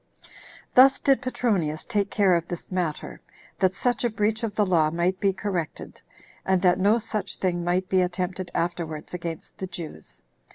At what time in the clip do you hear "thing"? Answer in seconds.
7.35-7.63